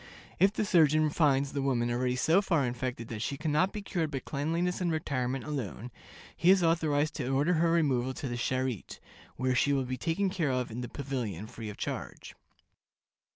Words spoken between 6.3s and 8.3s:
he is authorized to order her removal to